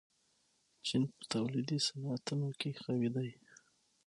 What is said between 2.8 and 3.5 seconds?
قوي دی.